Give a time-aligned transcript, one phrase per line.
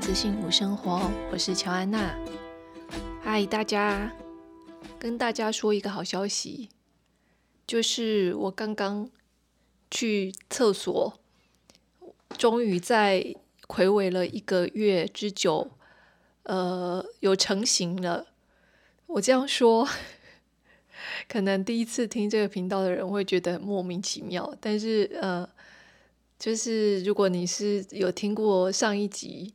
[0.00, 2.16] 自幸福生活，我是乔安娜。
[3.20, 4.12] 嗨，大家，
[4.98, 6.68] 跟大家说一个好消息，
[7.66, 9.10] 就是我刚刚
[9.90, 11.18] 去厕所，
[12.36, 13.34] 终于在
[13.66, 15.72] 睽违了一个月之久，
[16.44, 18.28] 呃，有成型了。
[19.06, 19.88] 我这样说，
[21.28, 25.48] 可能第一次听这个频道的人会觉得莫名其妙，但是呃。
[26.38, 29.52] 就是如果你是有听过上一集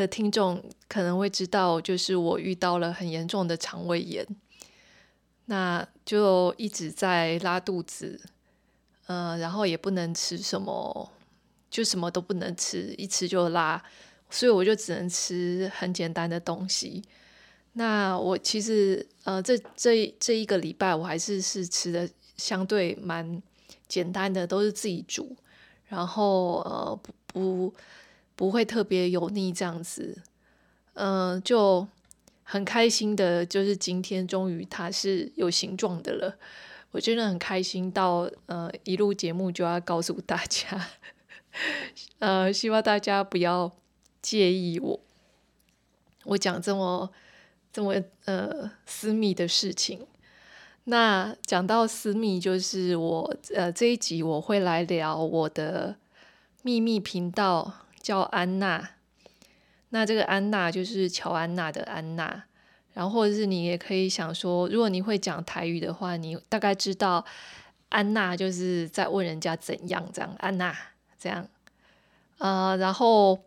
[0.00, 4.26] 的听众，可能会知道，就是我遇到了很严重的肠胃炎，
[5.44, 8.18] 那就一直在拉肚子，
[9.06, 11.12] 呃，然后也不能吃什么，
[11.70, 13.82] 就什么都不能吃，一吃就拉，
[14.30, 17.04] 所以我就只能吃很简单的东西。
[17.74, 23.42] 那我其实呃，这这这一个礼拜我还是是吃的相对蛮
[23.86, 25.36] 简单的，都是自己煮。
[25.86, 27.74] 然后呃不不
[28.40, 30.22] 不会特别油腻这样子，
[30.94, 31.86] 嗯、就
[32.42, 36.38] 很开心的，就是今天终于它是有形状的了，
[36.92, 40.88] 我真的很开心到呃一录节目就要告诉大家，
[42.18, 43.70] 呃希望大家不要
[44.22, 45.00] 介意我。
[46.24, 47.10] 我讲这么
[47.70, 50.06] 这么呃私密的事情。
[50.84, 55.96] 那讲到私密，就是我呃这一集我会来聊我的
[56.62, 58.90] 秘密频道，叫安娜。
[59.90, 62.44] 那这个安娜就是乔安娜的安娜，
[62.92, 67.24] 然后或者是你也可以想说，如果你会讲台语的话，你大概知道
[67.88, 70.76] 安娜就是在问人家怎样这样，安娜
[71.18, 71.46] 这样。
[72.38, 73.38] 呃，然后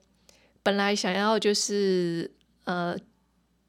[0.61, 2.31] 本来想要就是
[2.65, 2.95] 呃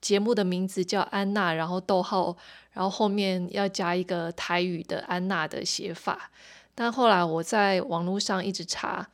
[0.01, 2.37] 节目的名字叫安娜，然后逗号。
[2.75, 6.29] 然后后面要加一个台语的安娜的写法，
[6.75, 9.09] 但后来我在网络上一直查，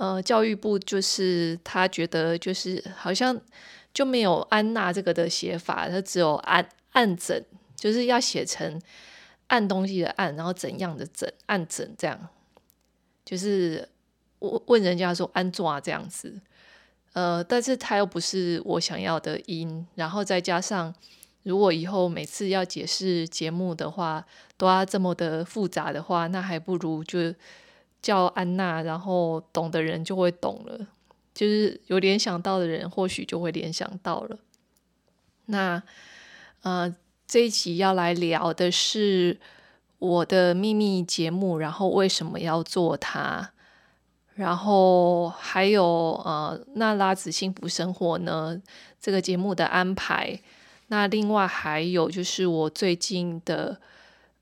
[0.00, 3.38] 呃，教育部就是他觉得就是好像
[3.92, 7.44] 就没有安娜这个的写法，他只有按按整，
[7.76, 8.80] 就是要写成
[9.48, 12.28] 按东西的按，然后怎样的整，按整这样，
[13.26, 13.86] 就是
[14.38, 16.40] 问问人家说安怎这样子，
[17.12, 20.94] 呃，但是他又不是我想要的音，然后再加上。
[21.42, 24.22] 如果以后每次要解释节目的话，
[24.58, 27.34] 都要这么的复杂的话，那还不如就
[28.02, 30.86] 叫安娜，然后懂的人就会懂了，
[31.34, 34.38] 就是有联想到的人或许就会联想到了。
[35.46, 35.82] 那
[36.62, 36.94] 呃，
[37.26, 39.38] 这一期要来聊的是
[39.98, 43.50] 我的秘密节目，然后为什么要做它，
[44.34, 45.84] 然后还有
[46.24, 48.60] 呃，那拉子幸福生活呢？
[49.00, 50.40] 这个节目的安排。
[50.88, 53.80] 那另外还有就是我最近的，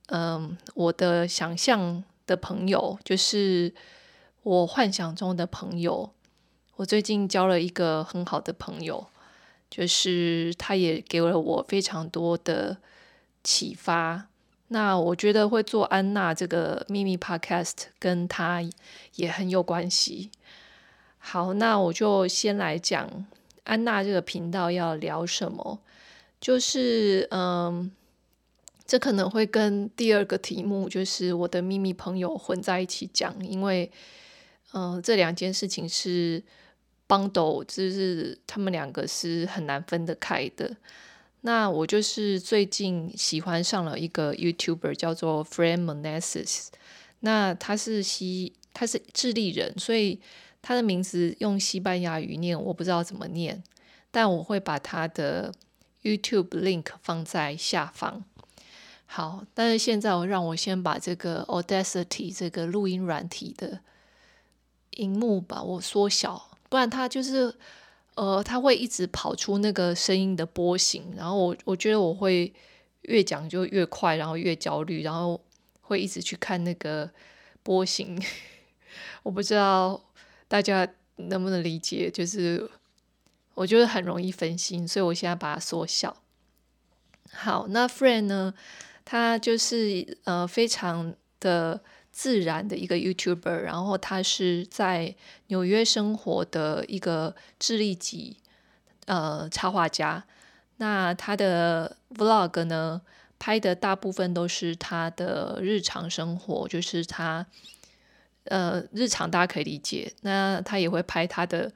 [0.06, 3.74] 嗯，我的想象的朋友，就是
[4.44, 6.12] 我幻想中的朋友。
[6.76, 9.08] 我最近交了一个很好的朋友，
[9.68, 12.76] 就是他也给了我非常多的
[13.42, 14.28] 启发。
[14.68, 18.62] 那我觉得会做安娜这个秘密 Podcast 跟他
[19.14, 20.30] 也很有关系。
[21.18, 23.26] 好，那我就先来讲
[23.64, 25.80] 安娜这个频道要聊什么。
[26.40, 27.90] 就是嗯，
[28.88, 33.92] 这可能会跟第二个题目，就是我的秘密朋友混在一起讲，因为
[34.72, 36.42] 嗯，这两件事情是
[37.06, 40.74] bundle，就是他们两个是很难分得开的。
[41.42, 46.68] 那我就是最近喜欢上了一个 YouTuber，叫做 Fran Meneses，
[47.20, 50.18] 那他是西，他是智利人，所以
[50.62, 53.62] 他的名字用西班牙语念，我不知道怎么念，
[54.10, 55.52] 但我会把他的。
[56.00, 58.24] YouTube link 放在下方。
[59.10, 63.80] 好，但是现在我让我先把这个 Audacity 这个录音软体的
[64.90, 67.54] 荧幕把我缩小，不然它就是
[68.16, 72.52] 呃，它会一直跑出那个声音的波形，然后我我觉得我会
[73.02, 75.40] 越讲就越快，然后越焦虑，然后
[75.80, 77.10] 会一直去看那个
[77.62, 78.22] 波形。
[79.24, 80.00] 我不知道
[80.46, 82.70] 大家能不能理解，就是。
[83.54, 86.22] 我觉得很容易分心，所以我现在把它缩小。
[87.32, 88.54] 好，那 Friend 呢？
[89.10, 91.80] 他就是呃非常的
[92.12, 95.16] 自然的一个 YouTuber，然后他是在
[95.46, 98.36] 纽约生活的一个智力级
[99.06, 100.26] 呃插画家。
[100.76, 103.00] 那他的 Vlog 呢，
[103.38, 107.46] 拍的大部分都是他的日常生活，就是他
[108.44, 110.12] 呃日常大家可以理解。
[110.20, 111.72] 那他也会拍他的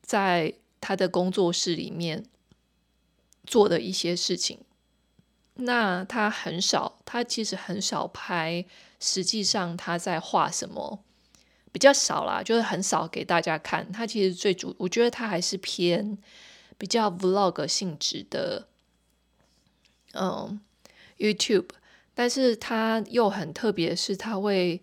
[0.00, 0.54] 在。
[0.82, 2.24] 他的工作室里面
[3.44, 4.60] 做的一些事情，
[5.60, 8.64] 那他很少，他其实很少拍，
[8.98, 11.02] 实际上他在画什么，
[11.72, 13.90] 比较少啦，就是很少给大家看。
[13.92, 16.18] 他其实最主，我觉得他还是偏
[16.76, 18.68] 比较 vlog 性质的，
[20.14, 20.60] 嗯
[21.18, 21.68] ，YouTube。
[22.12, 24.80] 但是他又很特别，是他会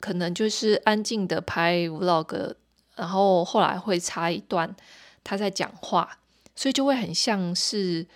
[0.00, 2.54] 可能就是安静的拍 vlog，
[2.94, 4.74] 然后后来会插一段
[5.22, 6.20] 他在讲话，
[6.56, 8.06] 所以就会很像是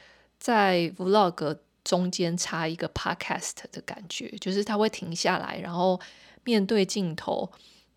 [0.43, 6.01] 在 vlog 中间插一个 podcast 的感觉，就是他会停下来，然后
[6.43, 7.49] 面对镜头。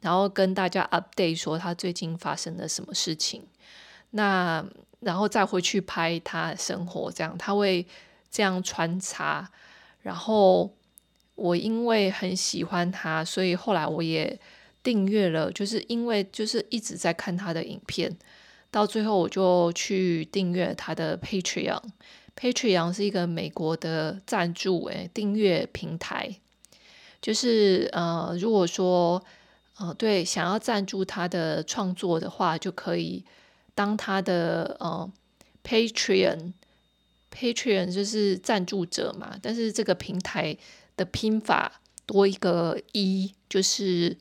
[0.02, 3.42] 然后跟大家 update 说他最近发生了什么事情，
[4.12, 4.64] 那
[5.00, 7.84] 然后再回去拍他的生活，这样他会
[8.30, 9.50] 这样穿插。
[10.02, 10.72] 然后
[11.34, 14.40] 我因为很喜欢他，所以后来我也
[14.84, 18.16] 订阅了，就是因为就是一直在看他的影片，
[18.70, 21.82] 到最后我就去订阅他的 Patreon。
[22.36, 26.40] Patreon 是一个美国的赞助诶订阅平台，
[27.22, 29.24] 就是呃如果说。
[29.78, 33.26] 呃，对，想要赞助他的创作的话，就可以
[33.74, 35.12] 当他的呃
[35.66, 39.38] Patreon，Patreon 就是赞助者嘛。
[39.42, 40.58] 但是这个平台
[40.96, 44.16] 的拼法多一个一，就是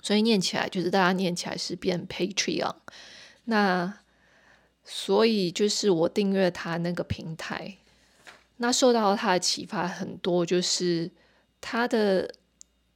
[0.00, 2.76] 所以念起来就是大家念起来是变 Patreon。
[3.46, 3.92] 那
[4.92, 7.76] 所以就是我订阅他那个平台，
[8.56, 11.10] 那受到他的启发很多，就是
[11.60, 12.34] 他的。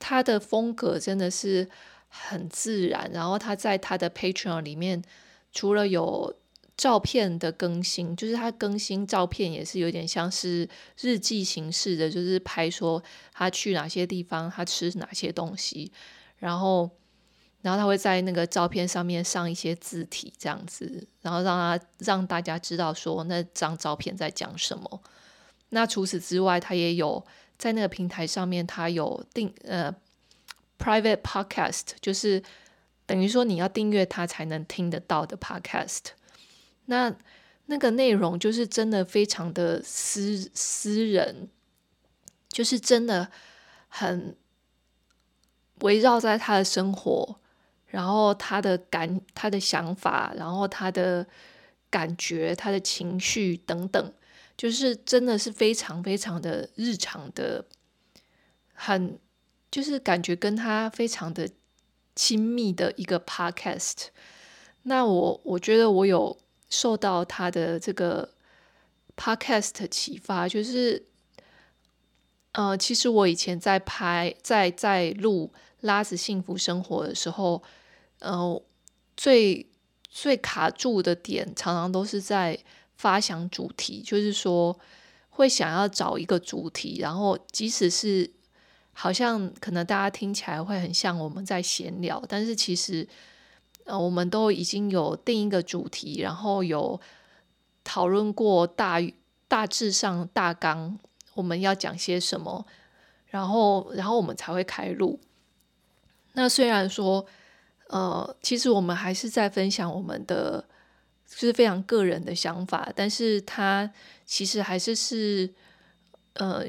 [0.06, 1.66] 他的风格真的是
[2.08, 5.02] 很自然，然后他在他的 Patreon 里面，
[5.50, 6.34] 除了有
[6.76, 10.68] 照片的更新，就是他更新照片也是有点像是
[11.00, 13.02] 日记形式的，就是拍说
[13.32, 15.90] 他去哪些地方，他吃哪些东西，
[16.36, 16.90] 然后，
[17.64, 25.02] 然后他会在那个照片上面上一些字体这样子，然后让他让大家知道说那张照片在讲什么。
[25.70, 27.26] 那除此之外，他也有。
[27.56, 29.94] 在那个平台上面，他有订呃
[30.76, 32.42] private podcast，就是
[33.06, 36.00] 等于说你要订阅他才能听得到的 podcast。
[36.86, 37.14] 那
[37.66, 41.48] 那个内容就是真的非常的私私人，
[42.48, 43.30] 就是真的
[43.86, 44.36] 很
[45.82, 47.38] 围绕在他的生活，
[47.94, 51.24] 然后他的感、他的想法，然后他的
[51.88, 54.12] 感觉、他的情绪等等。
[54.56, 57.64] 就是真的是非常非常的日常的，
[58.72, 59.18] 很
[59.70, 61.48] 就是感觉跟他非常的
[62.14, 64.08] 亲密的一个 podcast。
[64.82, 66.36] 那我我觉得我有
[66.68, 68.30] 受到他的这个
[69.16, 71.04] podcast 启发，就是
[72.52, 77.60] 呃，其实我以前在拍在在录拉子幸福生活的时候，
[78.24, 78.62] 呃，
[79.16, 79.70] 最
[80.08, 82.58] 最卡住的点常常都是在。
[82.96, 84.78] 发想主题，就是说
[85.28, 88.30] 会想要找一个主题，然后即使是
[88.92, 93.06] 好像可能大家听起来会很像我们在闲聊，但是其实
[93.84, 96.98] 呃我们都已经有定一个主题，然后有
[97.82, 99.02] 讨论过大
[99.48, 100.96] 大致上大纲，
[101.34, 102.64] 我们要讲些什么，
[103.26, 105.18] 然后然后我们才会开录。
[106.34, 107.26] 那虽然说
[107.88, 110.64] 呃，其实我们还是在分享我们的。
[111.26, 113.90] 就是非常个人的想法，但是他
[114.24, 115.52] 其实还是是
[116.34, 116.64] 呃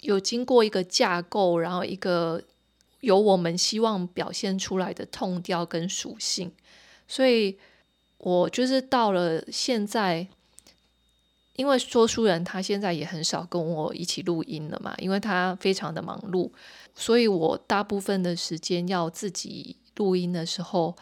[0.00, 2.42] 有经过一个架构，然后一个
[3.00, 6.50] 有我们希望表现出来的 tone 调跟属性，
[7.06, 7.58] 所以
[8.18, 10.26] 我就是到了现在，
[11.56, 16.50] 因为说书人他现在也很少跟我一起录音了嘛，因为他非常的忙碌，
[16.94, 20.96] 所以我大部分的时间要自己录音的时候。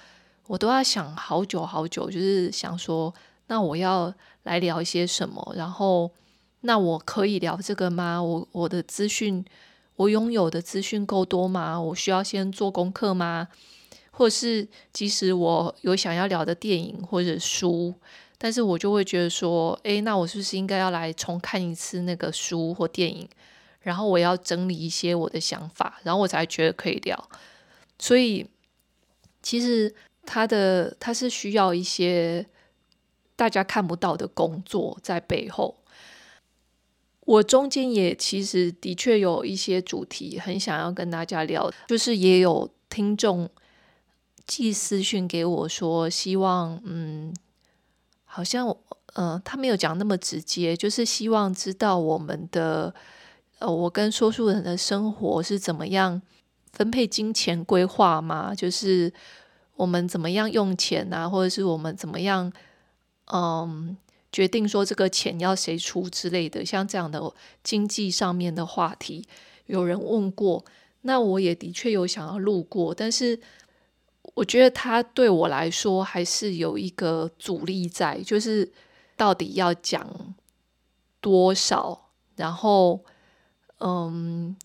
[0.48, 3.12] 我都要想好久好久，就是想说，
[3.48, 4.10] 那我要
[4.44, 5.52] 来聊一些什么？
[5.54, 6.10] 然后，
[6.62, 8.22] 那我可以聊这个吗？
[8.22, 9.44] 我我的资讯，
[9.96, 11.78] 我拥有的资讯够多吗？
[11.78, 13.48] 我需要先做功课吗？
[14.10, 17.92] 或者是，即使我有想要聊的电影或者书，
[18.38, 23.28] 但是我就会觉得说，诶，那我是不是应该要来重看一次那个书或电影？
[23.80, 27.28] 然后我要整理一些我的想法，然后我才觉得可以聊。
[27.98, 28.48] 所以，
[29.42, 29.94] 其实。
[30.30, 32.46] 他的他是需要一些
[33.34, 35.78] 大家看不到的工作在背后。
[37.20, 43.48] 我中间也其实的确有一些主题很想要跟大家聊，就是也有听众
[44.46, 47.34] 寄私讯给我说，希望嗯，
[48.26, 48.76] 好像
[49.14, 52.94] 呃他没有讲那么直接，就是希望知道我们的
[53.60, 56.20] 呃我跟说书人的生活是怎么样
[56.72, 59.12] 分配金钱规划嘛，就是。
[59.78, 62.52] 我们怎么样用钱啊，或者是我们怎么样，
[63.26, 63.96] 嗯，
[64.32, 67.32] 决定说这个钱要谁出之类的，像这样的
[67.62, 69.24] 经济上面的话题，
[69.66, 70.64] 有人问过。
[71.02, 73.38] 那我也的确有想要录过，但是
[74.34, 78.68] 我觉得它对我来说还是有一个阻力在，就是
[79.16, 80.34] 到底要讲
[81.20, 83.04] 多少，然后
[83.78, 84.56] 嗯，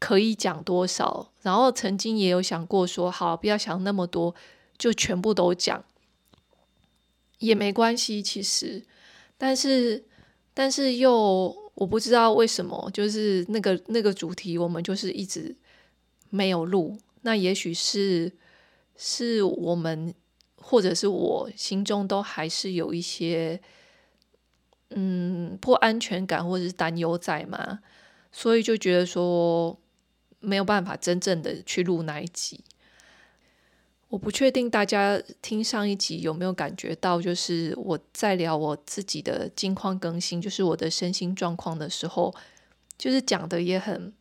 [0.00, 4.34] 可以讲多少，然后曾经也有想过说，好，不要想那么多，
[4.76, 5.84] 就全部都讲
[7.38, 8.84] 也没关系，其实，
[9.38, 10.04] 但是
[10.52, 11.56] 但是又。
[11.74, 15.56] 我不知道为什么，就是那个那个主题，我们就是一直
[16.28, 16.98] 没有录。
[17.22, 18.30] 那也许是
[18.98, 20.12] 是我们，
[20.56, 23.58] 或者是我心中都还是有一些
[24.90, 27.78] 嗯不安全感或者是担忧在嘛，
[28.30, 29.78] 所以就觉得说
[30.40, 32.64] 没有办法真正的去录那一集。
[34.08, 42.34] 我不确定大家听上一集有没有感觉到，就是我在聊我自己的近况更新，就是我的身心状况的时候，
[42.98, 44.12] 就是讲的也很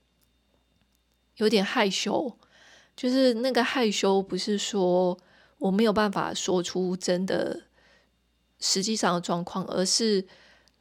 [1.38, 2.38] 有点害羞，
[2.96, 5.18] 就是那个害羞不是说
[5.58, 7.64] 我没有办法说出真的
[8.60, 10.24] 实际上的状况，而是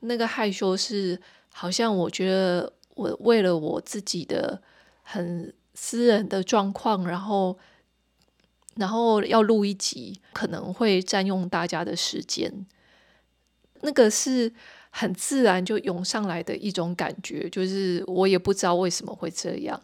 [0.00, 1.18] 那个害羞是
[1.50, 4.62] 好像我觉得我为了我自己的
[5.10, 7.58] 很私人的状况，然后。
[8.78, 12.64] 然后要录一集，可能会占用大家的时间。
[13.80, 14.52] 那个是
[14.90, 19.82] 很自然就涌上来的一种感觉，就是我也不知道为什么会这样。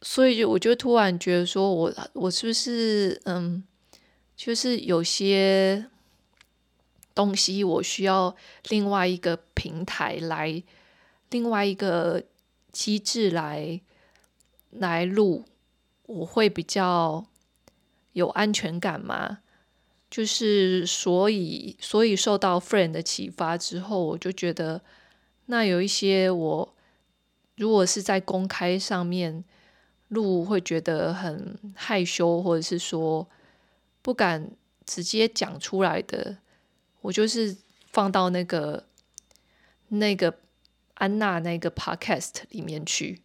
[0.00, 3.62] 所以就我就突然觉得说我，我我是不是嗯，
[4.34, 5.84] 就是有些
[7.14, 8.34] 东西我需要
[8.70, 10.62] 另外一个平台来，
[11.28, 12.24] 另外一个
[12.78, 13.80] 机制来
[14.70, 15.44] 来录。
[16.06, 17.26] 我会比较
[18.12, 19.40] 有安全感嘛，
[20.08, 24.80] 就是所以所以受到 friend 的启发之后，我就觉得
[25.46, 26.74] 那有一些我
[27.56, 29.44] 如果是在公开上面
[30.08, 33.28] 录，会觉得很害羞，或者是说
[34.00, 34.50] 不敢
[34.86, 36.38] 直接讲出来的，
[37.02, 37.54] 我就是
[37.88, 38.86] 放到那个
[39.88, 40.38] 那个
[40.98, 43.22] 安娜那个 podcast 里面去，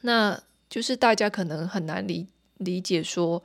[0.00, 0.42] 那。
[0.70, 2.26] 就是大家可能很难理
[2.58, 3.42] 理解，说，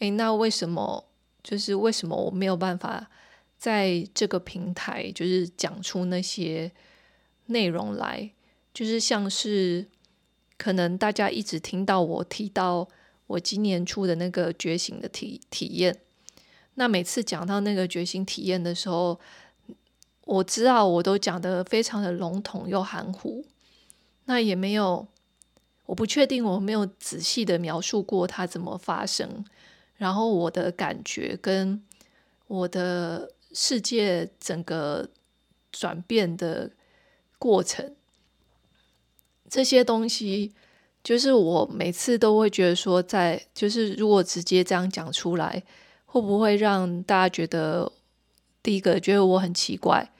[0.00, 1.08] 诶，那为什么？
[1.42, 3.08] 就是为什么我没有办法
[3.56, 6.70] 在这个平台，就是讲出那些
[7.46, 8.30] 内容来？
[8.74, 9.86] 就是像是
[10.58, 12.86] 可能大家一直听到我提到
[13.28, 15.98] 我今年初的那个觉醒的体体验，
[16.74, 19.18] 那每次讲到那个觉醒体验的时候，
[20.28, 23.46] 我知道我都讲得非常的笼统又含糊，
[24.26, 25.08] 那也没有。
[25.86, 29.42] 我不确定，我没有仔细的描述过它怎么发生，
[29.96, 31.82] 然后我的感觉跟
[32.46, 35.08] 我的世界整个
[35.72, 36.70] 转变的
[37.38, 37.96] 过程，
[39.48, 40.52] 这些东西，
[41.02, 45.62] 就是我每次都会觉得说，在就是如果直接这样讲出来，
[46.04, 47.90] 会不会让大家觉得
[48.62, 50.10] 第一个觉得我很奇怪，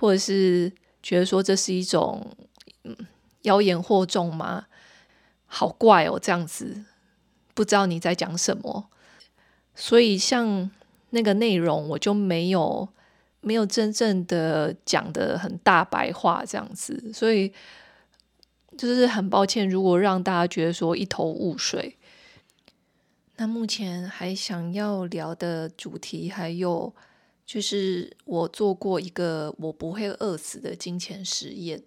[0.00, 2.34] 或者是觉得说这是一种
[2.84, 2.96] 嗯
[3.42, 4.66] 妖言惑众吗？
[5.46, 6.84] 好怪哦，这样子
[7.52, 8.88] 不知道你在讲什么，
[9.74, 10.70] 所以像
[11.10, 12.88] 那个内容我就没有
[13.42, 17.52] 没有真正的讲得很大白话这样子，所以
[18.78, 21.98] 就是很抱歉，如果让大家觉得说一头雾水。
[23.36, 26.94] 那目前还想要聊的主题还有
[27.50, 31.82] 就是我做过一个我不会饿死的金钱实验。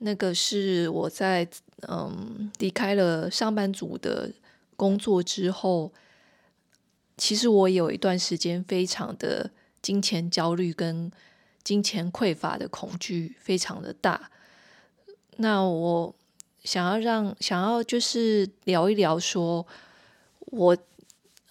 [0.00, 1.48] 那个是我在
[1.88, 4.30] 嗯离开了上班族的
[4.76, 5.90] 工作之后，
[7.16, 11.10] 其实我有一段时间非常的金钱焦虑跟
[11.64, 14.30] 金钱匮乏的恐惧非常的大。
[15.36, 16.14] 那我
[16.62, 19.66] 想要让想要就是聊一聊说，
[20.40, 20.76] 我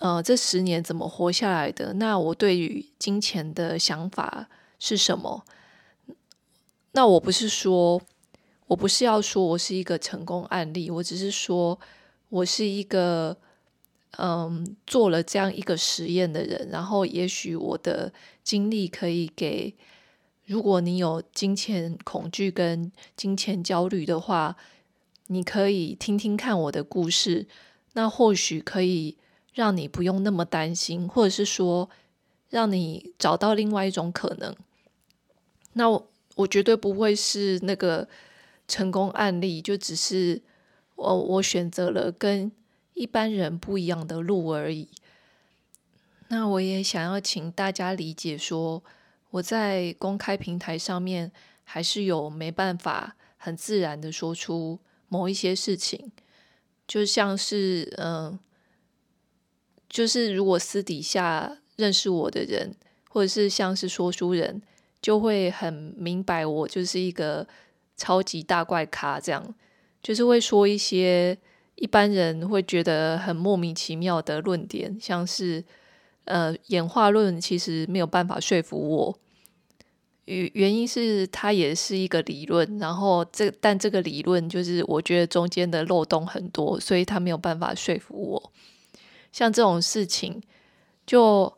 [0.01, 1.93] 呃这十年怎么活下来的？
[1.93, 5.45] 那我对于金钱的想法是什么？
[6.91, 8.01] 那我不是说。
[8.71, 11.77] 我不是要说我是一个成功案例，我只是说
[12.29, 13.35] 我是一个
[14.11, 18.13] 嗯做了这样一个实验的人，然后也许我的
[18.45, 19.75] 经历可以给，
[20.45, 24.55] 如果你有金钱恐惧跟金钱焦虑的话，
[25.27, 27.47] 你可以听听看我的故事，
[27.91, 29.17] 那或许可以
[29.53, 31.89] 让你不用那么担心，或者是说
[32.49, 34.55] 让你找到另外一种可能。
[35.73, 38.07] 那我我绝对不会是那个。
[38.67, 40.41] 成功案例就只是
[40.95, 42.49] 我我选择了跟
[42.93, 44.87] 一般人不一样的路而已。
[46.29, 48.81] 那我也想要请大家理解说，
[49.31, 51.33] 我在公开平台上面
[51.65, 54.79] 还是有没办法很自然的说出
[55.09, 56.09] 某一些事情，
[56.87, 58.39] 就像是嗯、
[59.91, 62.73] 就是如果私底下认识我的人，
[63.09, 64.61] 或者是像是说书人，
[65.01, 67.45] 就会很明白我就是一个
[67.97, 69.53] 超级大怪咖，这样
[70.01, 71.37] 就是会说一些
[71.75, 75.61] 一般人会觉得很莫名其妙的论点，像是
[76.23, 79.17] 呃演化论，其实没有办法说服我。
[80.25, 88.53] 原原因是它也是一个理论，然后这但这个理论就是我觉得中间的漏洞很多，所以它没有办法说服我。
[89.31, 90.41] 像这种事情，
[91.05, 91.53] 就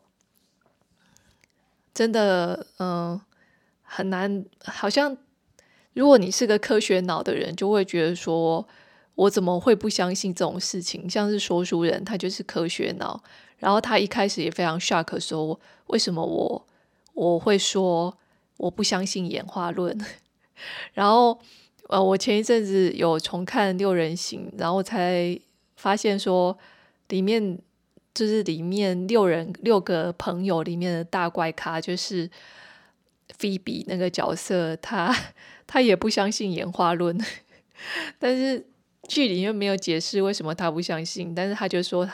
[1.92, 3.20] 真的嗯、
[3.82, 4.44] 很难。
[4.64, 5.16] 好像
[5.92, 8.66] 如果你是个科学脑的人，就会觉得说，
[9.14, 11.08] 我怎么会不相信这种事情？
[11.08, 13.22] 像是说书人，他就是科学脑，
[13.58, 16.66] 然后他一开始也非常 shock 说，为什么我
[17.14, 18.16] 我会说。
[18.56, 19.98] 我不相信演化论，
[20.94, 21.36] 然后
[21.88, 25.36] 呃，我前一阵子有重看《六人行》，然后才
[25.74, 26.56] 发现说，
[27.08, 27.58] 里面
[28.14, 32.30] 就是里面六人六个朋友里面的大怪咖，就是
[33.36, 35.14] 菲比那个角色，他
[35.66, 37.18] 他也不相信演化论，
[38.18, 38.64] 但是
[39.08, 42.08] 剧里面没有解释为什么他不相信，但是他就说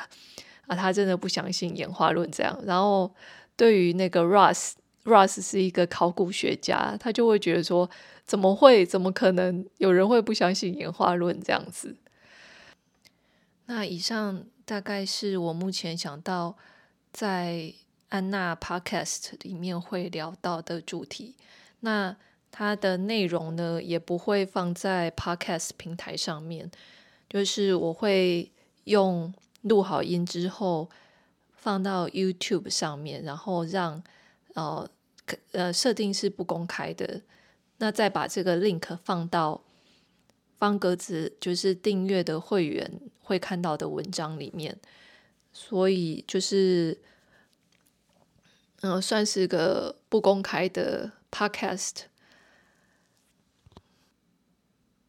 [0.66, 2.60] 啊，他真的不相信演化论这样。
[2.64, 3.14] 然后
[3.54, 4.72] 对于那个 Ross。
[5.04, 7.88] Ross 是一个考古学家，他就会觉得说：
[8.26, 8.84] 怎么会？
[8.84, 11.96] 怎么可能有人会不相信演化论这样子？
[13.64, 16.56] 那以上大概是我目前想到
[17.12, 17.74] 在
[18.10, 21.34] 安娜 Podcast 里面会聊到的主题。
[21.80, 22.16] 那
[22.52, 26.70] 它的内容呢，也不会放在 Podcast 平台上面，
[27.28, 28.52] 就是我会
[28.84, 30.88] 用录好音之后
[31.50, 34.00] 放到 YouTube 上面，然后让。
[34.54, 34.88] 呃，
[35.52, 37.20] 呃，设定是不公开的。
[37.78, 39.62] 那再把这个 link 放到
[40.58, 43.00] 方格子，就是订阅的会员
[43.30, 44.78] 会看到的文章里面。
[45.52, 47.00] 所以就是，
[48.82, 52.02] 呃，算是个不公开的 podcast。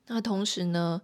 [0.08, 1.04] 那同时呢，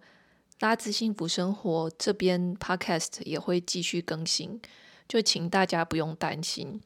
[0.60, 4.60] 拉兹幸福生活这边 podcast 也会继续更新，
[5.08, 6.82] 就请大家不用担心。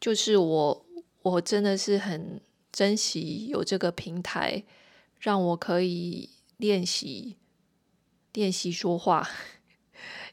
[0.00, 0.86] 就是我，
[1.20, 2.40] 我真的是很
[2.72, 4.64] 珍惜有这个平台，
[5.20, 7.36] 让我可以练习
[8.32, 9.28] 练习说话。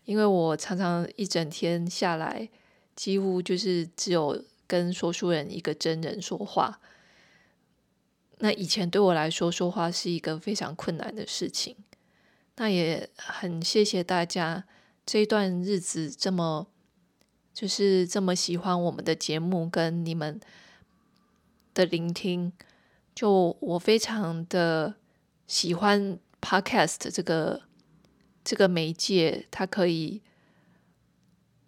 [0.10, 2.50] 因为我常常一整天下来，
[2.96, 6.80] 几乎就是只有跟说书人一个真人说话。
[8.40, 11.76] 那以前对我来说，说话是一个非常困难的事情。
[12.56, 14.66] 那也很谢谢大家
[15.06, 16.68] 这一段日子这么。
[17.52, 20.40] 就是这么喜欢我们的节目跟你们
[21.74, 22.54] 的聆听，
[23.14, 24.96] 就我非常的
[25.46, 27.64] 喜欢 Podcast 这个
[28.50, 30.24] 这个媒介，它可以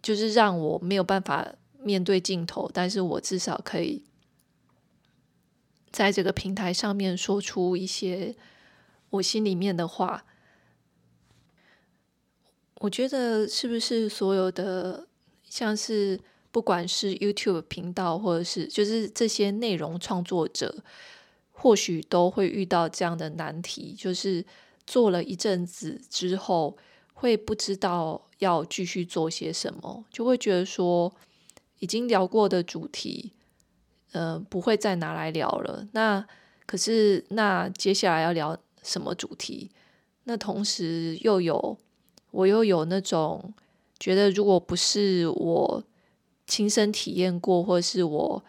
[0.02, 4.02] 就是让我没有办法面对镜头，但是我至少可以
[5.92, 8.34] 在这个平台上面说出一些
[9.10, 10.24] 我心里面的话。
[12.80, 15.06] 我觉得是不是所有的？
[15.44, 16.18] 像是
[16.50, 20.82] 不管是 YouTube 频道，或者是就是这些内容创作者，
[21.52, 24.44] 或许都会遇到这样的难题，就是
[24.86, 26.76] 做了一阵子之后，
[27.14, 31.12] 会不知道要继续做些什么，就会觉得说
[31.78, 33.32] 已经聊过的主题，
[34.12, 35.86] 呃，不会再拿来聊了。
[35.92, 36.26] 那
[36.66, 39.70] 可是那接下来要聊什么主题？
[40.24, 41.78] 那同时又有
[42.30, 43.54] 我又有那种。
[44.00, 45.84] 觉得如果不是我
[46.44, 48.44] 亲身体验过，或是我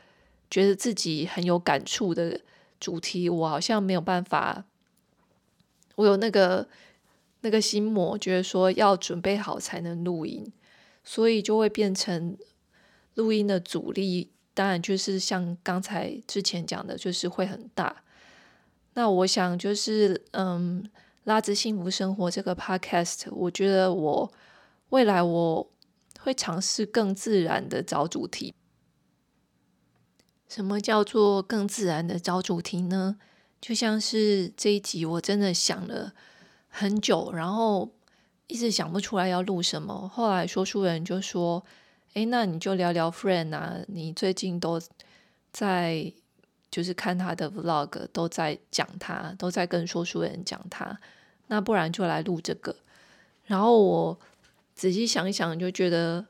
[0.49, 2.41] 觉得自己很有感触的
[2.79, 4.65] 主题，我好像没有办法。
[5.95, 6.67] 我有那个
[7.41, 10.51] 那个心魔，觉得说要准备好才能录音，
[11.03, 12.37] 所以就会变成
[13.15, 14.31] 录音的阻力。
[14.53, 18.03] 当然就是像刚才之前讲的，就是会很大。
[18.93, 20.87] 那我想就是，嗯，
[21.23, 24.33] 拉着幸福生活这个 podcast，我觉得我。
[24.89, 25.71] 未来我
[26.19, 28.53] 会尝试更自然的找主题。
[30.47, 33.17] 什么叫做更自然的找主题呢？
[33.63, 36.11] 就像是这一集，我真的想了
[36.67, 37.89] 很久，然后
[38.47, 40.05] 一直想不出来要录什么。
[40.09, 41.63] 后来说书人就说
[42.15, 44.81] ：“诶，那你就聊聊 Friend 啊，你最近都
[45.53, 46.11] 在
[46.69, 50.99] 就是看他的 Vlog，都在讲他，都在跟说书人讲他。
[51.47, 52.75] 那不然就来录这个。”
[53.47, 54.19] 然后我。
[54.75, 56.25] 仔细想一想，就觉得，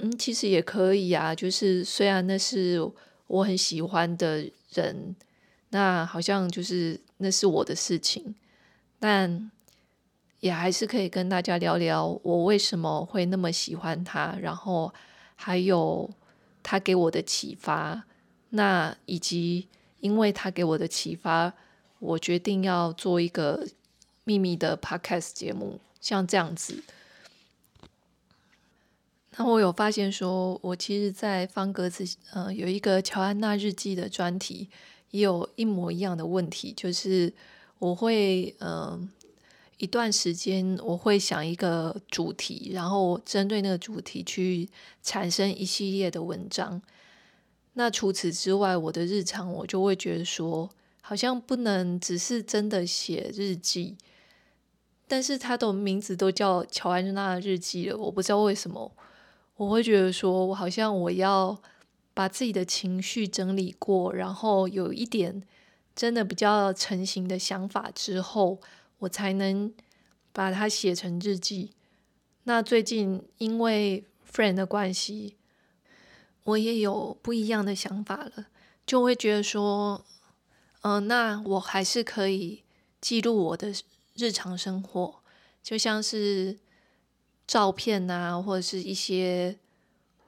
[0.00, 1.34] 嗯，其实也可以啊。
[1.34, 2.80] 就是虽然那是
[3.26, 5.16] 我很喜欢的人，
[5.74, 8.32] 那好像就是那是我的事情，
[9.00, 9.50] 但
[10.38, 14.94] 也还是可以跟大家聊聊我为什么会那么喜欢他，然后
[15.34, 16.08] 还有
[16.62, 18.04] 他给我的启发。
[18.50, 19.66] 那以及
[19.98, 21.52] 因为他给我的启发，
[21.98, 23.66] 我决定要做一个
[24.22, 26.84] 秘密的 podcast 节目，像这样子。
[29.36, 34.68] 那我有发现说，我其实，在方格子呃有一个乔安娜日记的专题，
[35.14, 37.32] 也有一模一样的问题，就是
[37.78, 39.08] 我会嗯。
[39.78, 44.68] 一段时间，我会想一个主题，然后针对那个主题去
[45.02, 46.80] 产生一系列的文章。
[47.72, 50.70] 那除此之外，我的日常我就会觉得说，
[51.02, 53.96] 好像不能只是真的写日记。
[55.08, 58.90] 但是它的名字都叫乔安娜日记了，我不知道为什么，
[59.56, 61.60] 我会觉得说我好像我要
[62.14, 65.42] 把自己的情绪整理过，然后有一点
[65.94, 68.60] 真的比较成型的想法之后。
[68.98, 69.74] 我才能
[70.32, 71.72] 把它写成日记。
[72.44, 75.36] 那最近因为 friend 的关系，
[76.44, 78.46] 我也有不一样的想法了，
[78.86, 80.06] 就会觉得说，
[80.82, 82.62] 嗯、那我还是可以
[82.98, 83.74] 记录我的
[84.14, 85.16] 日常生活，
[85.62, 86.58] 就像是
[87.46, 89.58] 照片啊，或者是一些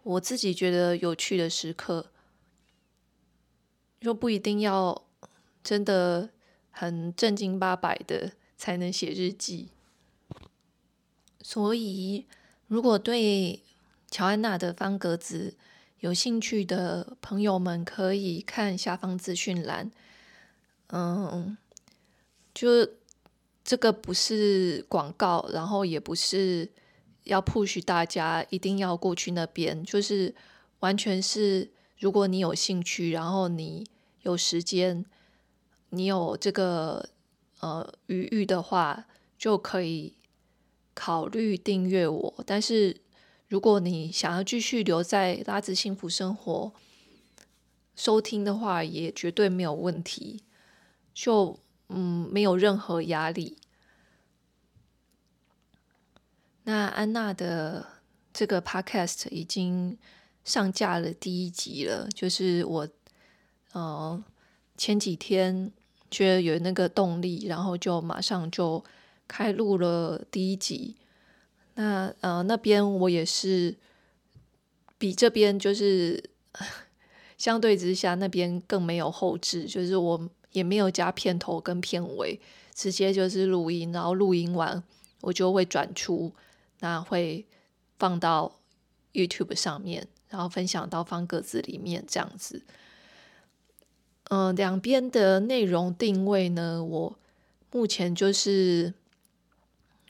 [0.06, 2.10] 我自己觉得有趣的时刻，
[4.00, 5.06] 就不一定要
[5.62, 6.30] 真的
[6.70, 8.32] 很正经八百的。
[8.58, 9.68] 才能写日记。
[11.42, 12.24] 所以，
[12.68, 13.62] 如果对
[14.10, 15.54] 乔安娜的方格子
[16.00, 19.90] 有兴趣的朋友们，可以看下方资讯栏。
[20.86, 21.58] 嗯，
[22.54, 22.88] 就
[23.62, 26.70] 这个不是广告，然后也不是
[27.26, 30.34] 要 push 大家一定要过去那边，就是
[30.80, 33.86] 完全是如果你有兴趣，然后你
[34.22, 35.04] 有时间，
[35.90, 37.10] 你有这个。
[37.60, 39.06] 呃，余裕的话
[39.38, 40.12] 就可以
[40.92, 42.44] 考虑订阅我。
[42.44, 43.00] 但是
[43.48, 46.70] 如果你想要继续留在拉子幸福生活
[47.96, 50.42] 收听的话，也绝对没有问题。
[51.14, 51.58] 就
[51.88, 53.56] 嗯，没有任何压力。
[56.66, 57.86] 那安娜的
[58.32, 59.98] 这个 podcast 已经
[60.44, 62.88] 上架了第一集了，就是我
[63.72, 64.22] 呃
[64.76, 65.72] 前几天。
[66.08, 68.82] 觉得有那个动力，然后就马上就
[69.26, 70.94] 开录了第一集。
[71.74, 73.74] 那呃那边我也是
[74.96, 76.30] 比这边就是
[77.36, 82.40] 相对之下那边更没有后置，就是我也没有加片头跟片尾，
[82.72, 84.80] 直接就是录音，然后录音完
[85.22, 86.32] 我就会转出，
[86.80, 87.46] 那会
[87.98, 88.60] 放到
[89.12, 92.62] YouTube 上面，然后分享到方格子里面这样子。
[94.28, 97.18] 嗯、两边的内容定位呢，我
[97.70, 98.92] 目前就是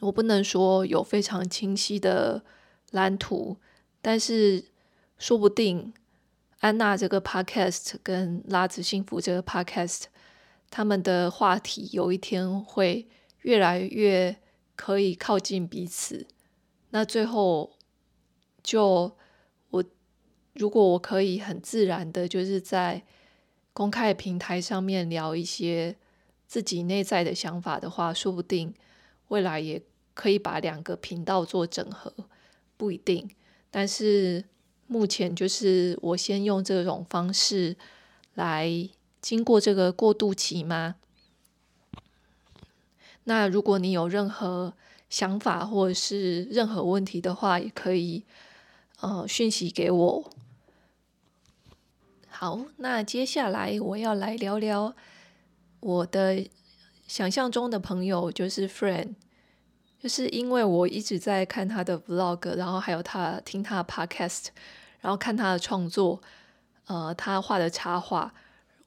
[0.01, 2.43] 我不能说有非常清晰的
[2.91, 3.59] 蓝图，
[4.01, 4.65] 但是
[5.19, 5.93] 说不定
[6.61, 10.05] 安娜这个 podcast 跟拉子幸福这个 podcast，
[10.71, 13.07] 他们的话题有一天会
[13.43, 14.37] 越来越
[14.75, 16.27] 可以靠近彼此。
[16.91, 17.77] 那最后
[18.63, 19.17] 就
[19.71, 19.85] 我
[20.55, 23.03] 如果我可以很自然的，就是在
[23.73, 25.97] 公开平台上面聊一些
[26.47, 28.73] 自己内在的想法的话，说不定
[29.29, 29.83] 未来也
[30.15, 32.13] 可以把两个频道做整合，
[32.77, 33.29] 不一定。
[33.71, 34.45] 但是
[34.87, 37.77] 目前就是我先用这种方式
[38.35, 38.89] 来
[39.21, 40.95] 经过这个过渡期嘛。
[43.25, 44.73] 那如果你有任何
[45.09, 48.25] 想法或者是任何问题的话，也可以
[49.01, 50.31] 呃讯息给我。
[52.29, 54.95] 好，那接下来我要来聊聊
[55.81, 56.47] 我的
[57.07, 59.15] 想象中的朋友，就是 friend，
[59.99, 64.49] 就是因为我一直在看他的 vlog，然后还有他听他的 podcast，
[65.01, 66.21] 然后看他的创作，
[66.87, 68.35] 呃，他画的插画，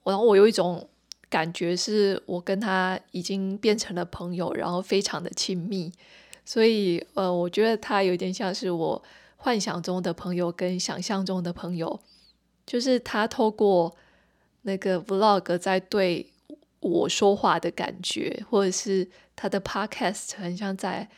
[0.03, 0.87] 然后我有一种
[1.29, 5.91] 感觉是我跟他已经变成了朋友，然后非常的亲密，
[6.43, 9.03] 所以呃，我觉得他有点像是我
[9.37, 11.99] 幻想中的朋友跟想象中的朋友。
[12.65, 13.95] 就是他透过
[14.61, 16.27] 那个 vlog 在对
[16.79, 21.09] 我说话的感觉，或者是他的 podcast 很像在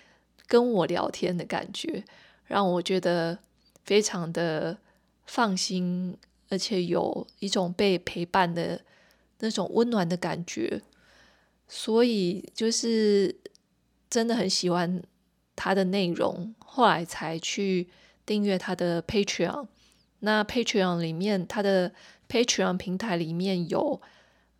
[0.47, 2.05] 跟我聊天的感觉，
[2.45, 3.37] 让我觉得
[3.83, 4.77] 非常的
[5.25, 6.15] 放心，
[6.49, 8.79] 而且有一种被陪伴的
[9.41, 10.81] 那种温暖的感觉。
[11.67, 13.33] 所以就是
[14.09, 15.01] 真的很喜欢
[15.55, 17.87] 他的内容，后来才去
[18.25, 19.67] 订阅他的 Patreon。
[20.19, 21.93] 那 Patreon 里面，他的
[22.27, 24.01] Patreon 平台里面有，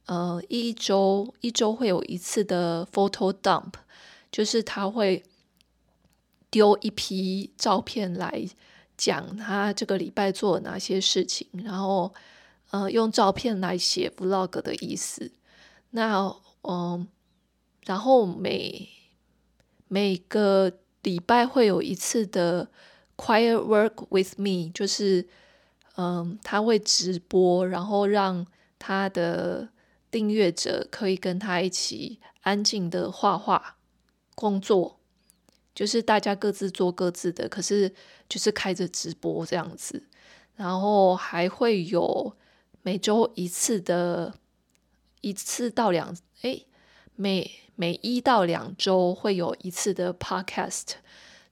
[0.06, 3.74] 呃，一周一周会有一次的 Photo Dump，
[4.32, 5.24] 就是他会
[6.50, 8.48] 丢一批照片来
[8.98, 12.14] 讲他这个礼拜做了哪些事情，然后
[12.72, 15.32] 呃用照片来写 vlog 的意思。
[15.92, 17.08] 那嗯、
[17.86, 18.90] 然后每
[19.88, 20.72] 每个
[21.04, 22.70] 礼拜会有一次的
[23.18, 25.28] Quiet Work with Me，就是
[25.96, 28.48] 嗯、他会直播，然后让
[28.80, 29.70] 他的
[30.10, 33.78] 订阅者可以跟他一起安静的画画
[34.36, 35.00] 工作，
[35.76, 37.94] 就是大家各自做各自的，可是
[38.30, 40.08] 就是开着直播这样子，
[40.56, 42.36] 然后还会有
[42.82, 44.34] 每周一次的，
[45.22, 46.66] 一次到两，诶，
[47.16, 50.94] 每每一到两周会有一次的 podcast，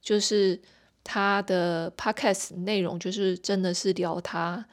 [0.00, 0.60] 就是
[1.04, 4.66] 他的 podcast 内容就是真的是聊他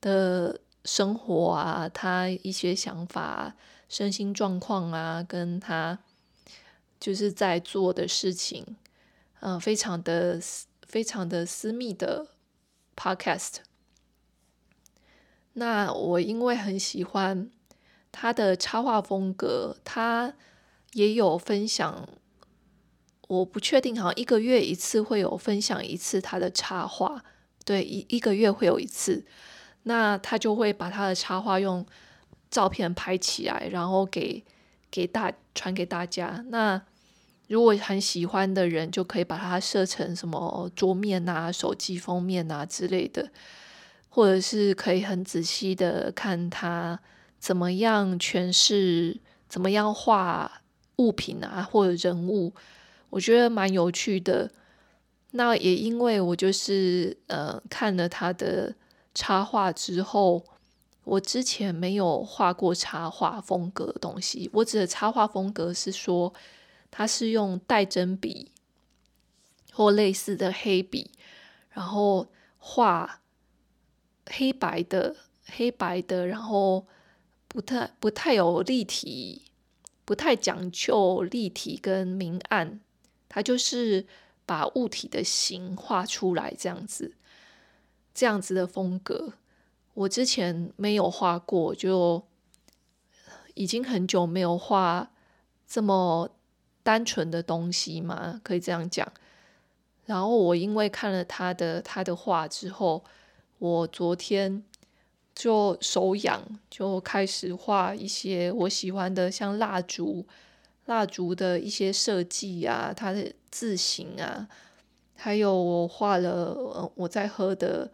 [0.00, 0.60] 的。
[0.82, 3.54] 生活啊，他一些想法、
[3.86, 5.98] 身心状况啊，跟他
[6.98, 8.64] 就是在做的事情，
[9.40, 10.40] 嗯、非常的、
[10.86, 12.28] 非常的私密的
[12.96, 13.56] podcast。
[15.60, 17.50] 那我因为很喜欢
[18.10, 20.32] 他的插画风格，他
[20.94, 22.08] 也有分享。
[23.28, 27.22] 我不确定，好像一个月一次会有分享一次他的插画，
[27.66, 29.26] 对，一一个月会有一次。
[29.82, 31.84] 那他就会把他的插画用
[32.50, 34.42] 照片拍起来，然后给
[34.90, 36.42] 给大传给大家。
[36.48, 36.80] 那
[37.48, 43.30] 如果很喜欢的人，就可以把它设成什么桌面啊、手机封面啊之类的，
[44.10, 47.00] 或者是可以很仔细的看他
[47.38, 49.18] 怎么样诠释、
[49.48, 50.60] 怎么样画
[50.96, 52.52] 物品啊，或者人物，
[53.08, 54.50] 我觉得蛮有趣的。
[55.30, 58.74] 那也因为我就是呃看了他的。
[59.12, 60.44] 插画之后，
[61.02, 64.48] 我之前没有画过插画风格的东西。
[64.52, 66.32] 我指的插画风格是说，
[66.92, 68.52] 它是用带针笔
[69.72, 71.10] 或类似的黑笔，
[71.70, 73.19] 然后画
[74.26, 76.86] 黑白的黑白的，然后
[77.48, 79.42] 不太不太有立体，
[80.04, 82.80] 不太讲究立体跟明暗，
[83.28, 84.06] 它就是
[84.44, 87.14] 把物体的形画出来这样子。
[88.12, 89.34] 这样子的风格，
[89.94, 92.22] 我之前没有画过，就
[93.54, 95.12] 已经很久没有画
[95.66, 96.28] 这么
[96.82, 99.10] 单纯的东西嘛，可以这样讲。
[100.06, 103.04] 然后我因为看了他的他的画之后，
[103.60, 104.64] 我昨天
[105.34, 110.26] 就手痒，就开始画一些我喜欢的，像蜡烛、
[110.86, 114.48] 蜡烛的一些设计啊，它的字形啊。
[115.14, 117.92] 还有我画了，我在喝的，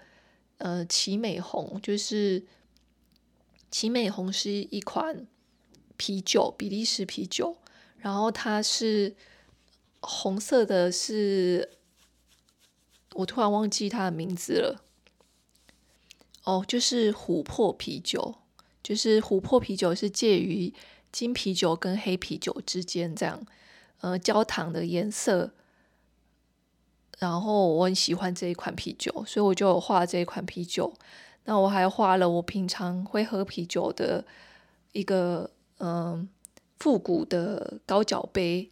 [0.59, 2.45] 呃，奇美红，就是
[3.69, 5.27] 奇美红是一款
[5.97, 7.57] 啤酒，比利时啤酒，
[7.99, 9.17] 然后它是
[9.99, 11.71] 红色的是，
[13.15, 14.85] 我突然忘记它的名字了。
[16.47, 18.37] 哦，就是琥珀啤酒，
[18.81, 20.73] 就是琥珀啤酒是介于
[21.11, 23.45] 金啤酒跟黑啤酒之间这样，
[24.01, 25.51] 呃，焦糖的颜色。
[27.19, 30.95] 然后我很喜欢这一款啤酒，所以我就画这一款啤酒。
[31.47, 34.25] 那我还画了我平常会喝啤酒的
[34.93, 36.29] 一个嗯
[36.79, 38.71] 复古的高脚杯，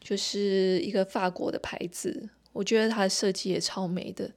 [0.00, 2.28] 就是一个法国的牌子。
[2.52, 4.30] 我觉得它的设计也超美的。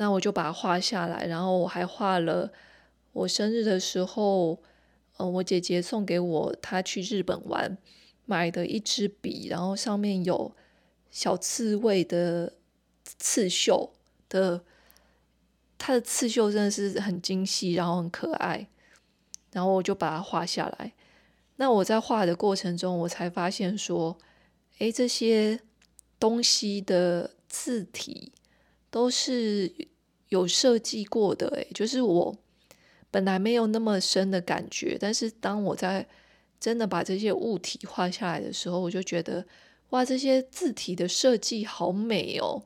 [0.00, 2.50] 那我就把它画下来，然后我还画了
[3.12, 4.62] 我生日的时候，
[5.18, 7.76] 嗯，我姐姐送给我她去日本玩
[8.24, 10.56] 买的一支笔，然后上面有
[11.10, 12.54] 小刺猬的。
[13.18, 13.92] 刺绣
[14.28, 14.62] 的，
[15.76, 18.68] 它的刺绣真的是很精细，然后很可爱，
[19.52, 20.92] 然后我就把它画下来。
[21.56, 24.16] 那我在画的过程中，我才发现说，
[24.78, 25.60] 诶，这些
[26.20, 28.32] 东西的字体
[28.90, 29.72] 都是
[30.28, 32.36] 有设计过的，诶，就是我
[33.10, 36.06] 本来没有那么深的感觉，但是当我在
[36.58, 39.46] 真的把这些物体画下来的时候，我就觉得，
[39.90, 42.62] 哇，这些字体的设计好美哦。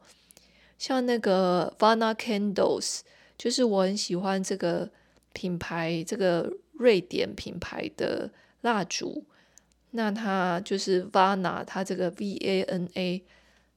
[0.76, 3.00] 像那个 Vana Candles，
[3.38, 4.90] 就是我很喜欢这个
[5.32, 8.30] 品牌，这个瑞典品牌的
[8.62, 9.24] 蜡烛。
[9.92, 13.24] 那它就是 Vana，它这个 V A N A，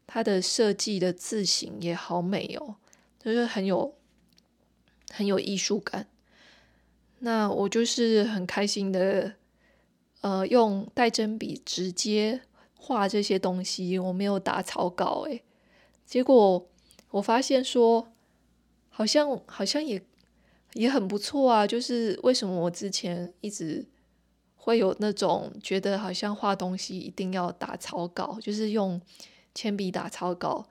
[0.07, 2.77] 它的设计的字形也好美哦，
[3.19, 3.93] 就是很有
[5.11, 6.07] 很有艺术感。
[7.19, 9.33] 那我就是很开心的，
[10.21, 12.41] 呃，用带针笔直接
[12.75, 15.43] 画这些东西，我没有打草稿诶，
[16.05, 16.67] 结果。
[17.11, 18.11] 我发现说，
[18.89, 19.99] 好像好像也
[20.73, 21.65] 也很不错啊。
[21.65, 23.87] 就是为什么我之前一直
[24.55, 29.01] 会有那种觉得好像画东西一定要打草稿，就是用
[29.57, 30.67] 铅笔打草稿，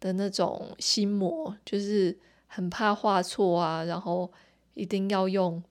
[0.00, 4.32] 的那种心魔，就是很怕画错啊，然后
[4.74, 5.62] 一定要用，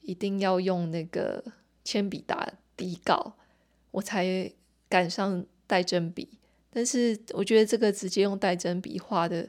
[0.00, 1.44] 一定要用那个
[1.84, 3.34] 铅笔打底稿，
[3.90, 4.50] 我才
[4.88, 6.38] 赶上带针笔。
[6.70, 9.46] 但是我觉得这个直接用带针笔画的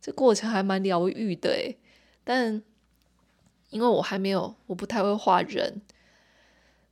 [0.00, 1.78] 这过程还蛮疗愈的诶，
[2.24, 2.60] 但
[3.70, 5.80] 因为我还没有，我不太会画人。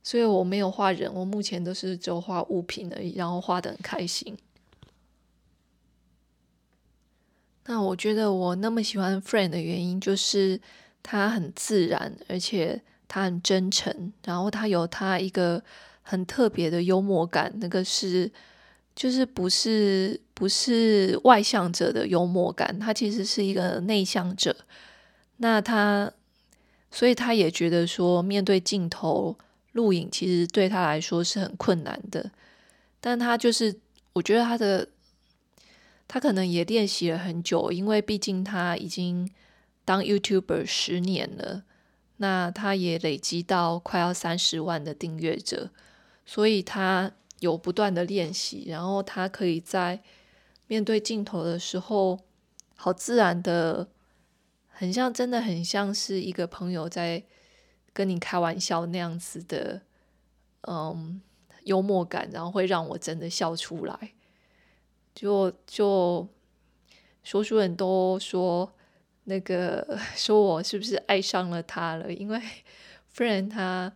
[0.01, 4.37] 所以我没有画人，我目前都是只有画物品而已，然后画的很开心。
[7.65, 10.59] 那我觉得我那么喜欢 Friend 的原因，就是
[11.01, 15.63] 他很自然，而且他很真诚，然后他有他一个
[16.01, 18.31] 很特别的幽默感，那个是
[18.95, 24.55] 就是不是不是外向者的幽默感，他其实是一个内向者。
[25.37, 26.11] 那他，
[26.91, 29.37] 所以他也觉得说面对镜头。
[29.75, 32.31] 录影其实对他来说是很困难的，
[33.01, 33.75] 但他就是，
[34.13, 34.87] 我觉得他的，
[36.07, 39.31] 他可能也练习了很久，因为毕竟他已经
[39.83, 41.63] 当 YouTuber 十年了，
[42.17, 45.71] 那他也累积到快要三十万的订阅者，
[46.25, 50.01] 所以他有不断的练习，然后他可以在
[50.67, 52.19] 面对镜头的时候，
[52.75, 53.87] 好自然的，
[54.67, 57.23] 很像，真的很像是一个朋友在。
[57.93, 59.81] 跟你开玩笑那样子的，
[60.67, 61.21] 嗯，
[61.63, 64.14] 幽默感，然后会让我真的笑出来。
[65.15, 66.27] 就就
[67.23, 68.71] 说书人都说
[69.23, 72.13] 那个 说我是不是爱上了他了？
[72.13, 72.39] 因为
[73.15, 73.95] Friend 他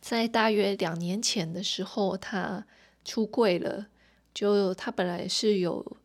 [0.00, 2.66] 在大约两年前的时候，他
[3.04, 3.88] 出柜了。
[4.32, 5.96] 就他本来是有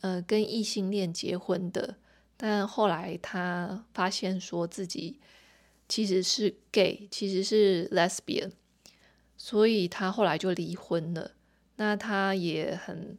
[0.00, 1.96] 呃跟异性恋结婚的，
[2.36, 5.20] 但后来他发现说自己。
[5.88, 8.50] 其实是 gay，其实是 lesbian，
[9.36, 11.30] 所以他后来就离婚了。
[11.76, 13.16] 那他也很，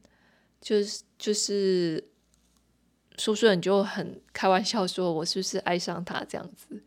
[0.62, 2.08] 就是就是，
[3.17, 6.84] 说书人就很开玩笑说：“我是不是爱上他这样子？”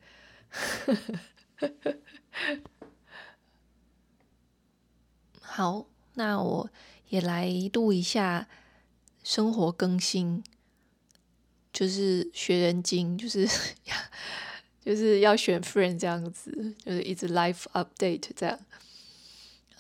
[5.41, 6.71] 好，那我
[7.09, 8.49] 也来录一下
[9.23, 10.43] 生活更新，
[11.73, 13.49] 就是学人精，就是。
[14.83, 18.59] 就是要选 friend 这样子，就是一直 life update 这样。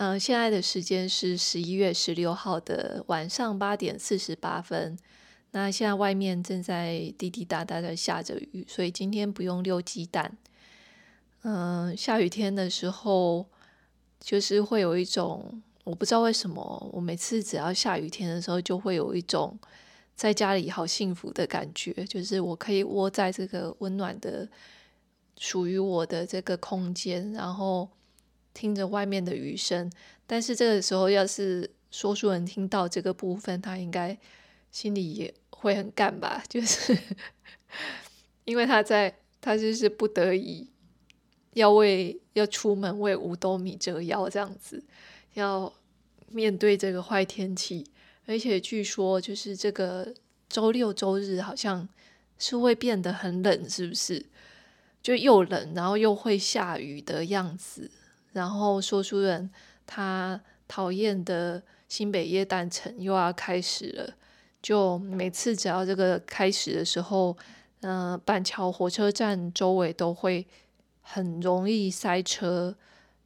[0.03, 4.99] 嗯、现在的时间是十一月十六号的晚上八点四十八分。
[5.51, 10.39] 那现在外面正在滴滴答答的下着雨，所以今天不用溜鸡蛋。
[11.43, 13.45] 嗯、下雨天的时候，
[14.19, 19.59] 就是会有一种我不知道为什么，我每次只要下雨天的时候，就会有一种
[20.17, 24.49] 在家里好幸福的感觉，就是我可以窝在这个温暖的。
[25.39, 27.89] 属于我的这个空间，然后
[28.55, 29.91] 听着外面的雨声。
[30.27, 34.17] 但是这个时候，要是说书人听到这个部分，他应该
[34.71, 36.43] 心里也会很干吧？
[36.49, 36.97] 就是
[38.45, 40.69] 因为他在，他就是不得已
[41.55, 44.83] 要为要出门为五斗米折腰这样子，
[45.35, 45.73] 要
[46.29, 47.85] 面对这个坏天气。
[48.27, 50.15] 而且据说，就是这个
[50.49, 51.89] 周六周日好像
[52.39, 54.25] 是会变得很冷，是不是？
[55.03, 57.91] 就又冷，然后又会下雨的样子。
[58.33, 59.51] 然后说书人
[59.87, 64.15] 他讨厌的新北耶诞城又要开始了。
[64.63, 67.37] 就每次只要这个开始的时候，
[67.81, 70.47] 嗯、板桥火车站周围都会
[71.01, 72.77] 很容易塞车。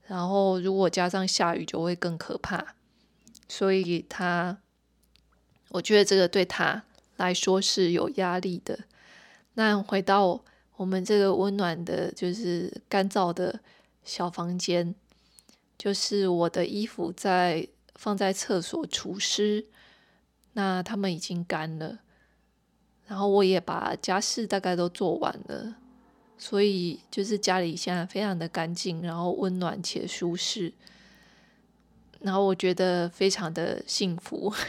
[0.07, 2.75] 然后如果加上下雨，就会更可怕。
[3.49, 4.59] 所以他，
[5.71, 6.85] 我觉得这个对他
[7.17, 8.81] 来说是有压力的。
[9.55, 10.45] 那回到。
[10.77, 13.61] 我们这个温暖的，就是干燥的
[14.05, 14.95] 小房间，
[15.79, 19.67] 就是我的衣服在放在厕所除湿，
[20.53, 22.01] 那他们已经干了，
[23.07, 25.77] 然后我也把家事大概都做完了，
[26.37, 30.73] 所以就是家里现在非常的干净，然后温暖且舒适，
[32.21, 34.55] 然后我觉得非常的幸福。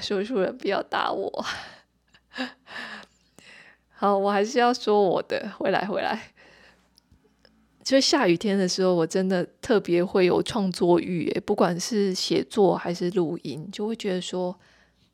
[0.00, 1.44] 说书人不要打我。
[4.02, 5.48] 好，我还是要说我的。
[5.56, 6.32] 回来，回来。
[7.84, 14.58] 就下雨天的时候，我真的特别会有创作欲，不管是写作还是录音，就会觉得说，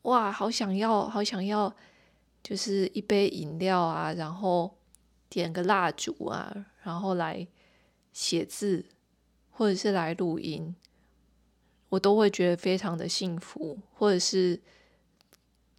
[0.01, 1.71] 哇，好想要，好想要，
[2.41, 4.75] 就是一杯饮料啊，然后
[5.29, 7.47] 点个蜡烛啊，然后来
[8.11, 8.83] 写字，
[9.51, 10.75] 或者是来录音，
[11.89, 14.59] 我都会觉得非常的幸福，或者是。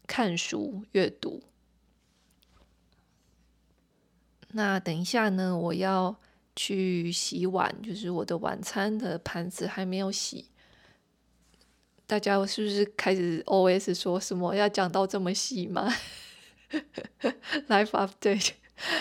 [0.06, 1.40] 看书阅读。
[4.52, 6.16] 那等一下呢，我要
[6.56, 10.46] 去洗碗，就是我的晚餐的盘子还没有洗。
[12.06, 15.88] 大家是不是开始 OS 说什么要讲到这么细吗？
[17.68, 18.50] Life update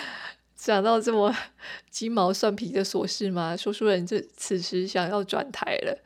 [0.56, 1.36] 讲到这么
[1.90, 3.58] 鸡毛蒜皮的琐事吗？
[3.58, 6.04] 说书人这此时想要转台了。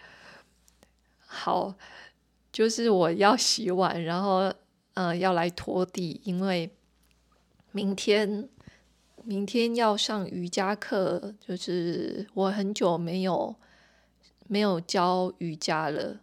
[1.26, 1.76] 好，
[2.54, 4.44] 就是我要洗碗，然后
[4.94, 6.72] 嗯、呃、要来拖地，因为
[7.74, 8.48] 明天
[9.26, 13.56] 明天要上瑜伽课，就是我很久没有
[14.48, 16.20] 没有教瑜伽了。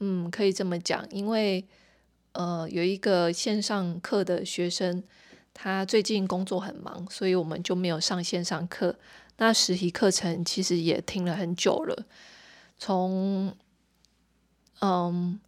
[0.00, 1.64] 嗯，可以这么讲，因为
[2.32, 5.04] 呃，有一个线上课的学生，
[5.54, 8.98] 他最近工作很忙，所以我们就没有上线上课。
[9.36, 12.06] 那实体课程其实也听了很久了，
[12.76, 13.54] 从
[14.80, 15.38] 嗯，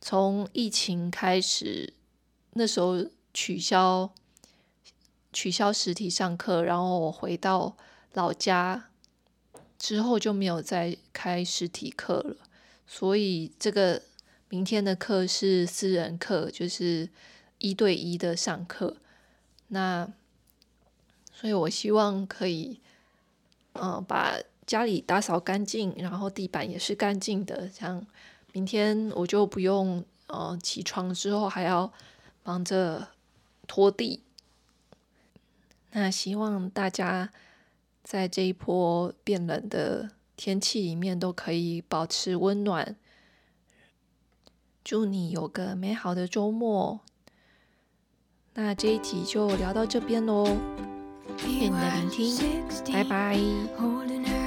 [0.00, 1.94] 从疫情开始，
[2.54, 4.12] 那时候取消
[5.32, 7.76] 取消实体上课，然后我回到
[8.14, 8.88] 老家
[9.78, 12.36] 之后就没有再开实体课了。
[12.86, 14.02] 所以这个
[14.48, 17.08] 明天的课是私人课，就是
[17.58, 18.96] 一对一的上课。
[19.68, 20.12] 那
[21.32, 22.80] 所以我希望可以，
[23.74, 24.34] 呃，把
[24.66, 27.68] 家里打扫干净，然后地板也是干净的。
[27.68, 28.04] 这样
[28.52, 31.92] 明天我就不用，呃，起床之后还要
[32.42, 33.06] 忙着
[33.68, 34.20] 拖地。
[35.92, 37.30] 那希望大家
[38.02, 42.96] 在这一波变冷的天气里面都可以保持温暖，
[44.84, 47.00] 祝你有个美好的周末。
[48.54, 50.44] 那这一集就聊到这边喽，
[51.36, 54.39] 谢谢你的聆听，拜拜。